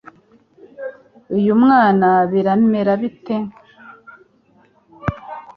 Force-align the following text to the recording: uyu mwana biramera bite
uyu 1.37 1.53
mwana 1.61 2.07
biramera 2.31 2.93
bite 3.01 3.35